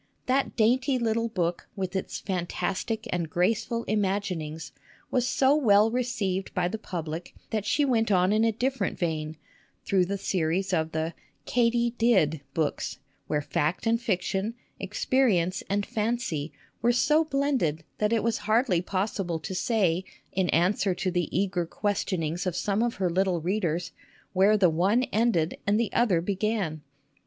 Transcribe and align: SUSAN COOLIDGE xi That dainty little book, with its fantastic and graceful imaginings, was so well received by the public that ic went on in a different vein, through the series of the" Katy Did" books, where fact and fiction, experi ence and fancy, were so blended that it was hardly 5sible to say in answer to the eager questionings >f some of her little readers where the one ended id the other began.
SUSAN 0.01 0.09
COOLIDGE 0.09 0.19
xi 0.19 0.25
That 0.49 0.55
dainty 0.55 0.97
little 0.97 1.27
book, 1.27 1.69
with 1.75 1.95
its 1.95 2.19
fantastic 2.19 3.05
and 3.11 3.29
graceful 3.29 3.83
imaginings, 3.83 4.71
was 5.11 5.27
so 5.27 5.55
well 5.55 5.91
received 5.91 6.51
by 6.55 6.67
the 6.67 6.79
public 6.79 7.35
that 7.51 7.67
ic 7.79 7.87
went 7.87 8.11
on 8.11 8.33
in 8.33 8.43
a 8.43 8.51
different 8.51 8.97
vein, 8.97 9.37
through 9.85 10.05
the 10.05 10.17
series 10.17 10.73
of 10.73 10.91
the" 10.91 11.13
Katy 11.55 11.91
Did" 11.99 12.41
books, 12.55 12.97
where 13.27 13.43
fact 13.43 13.85
and 13.85 14.01
fiction, 14.01 14.55
experi 14.81 15.35
ence 15.35 15.61
and 15.69 15.85
fancy, 15.85 16.51
were 16.81 16.91
so 16.91 17.23
blended 17.23 17.83
that 17.99 18.11
it 18.11 18.23
was 18.23 18.39
hardly 18.49 18.81
5sible 18.81 19.39
to 19.43 19.53
say 19.53 20.03
in 20.31 20.49
answer 20.49 20.95
to 20.95 21.11
the 21.11 21.29
eager 21.39 21.67
questionings 21.67 22.47
>f 22.47 22.55
some 22.55 22.81
of 22.81 22.95
her 22.95 23.11
little 23.11 23.39
readers 23.39 23.91
where 24.33 24.57
the 24.57 24.67
one 24.71 25.03
ended 25.13 25.59
id 25.67 25.77
the 25.77 25.93
other 25.93 26.21
began. 26.21 26.81